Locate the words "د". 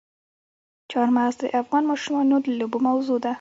1.39-1.43, 2.45-2.47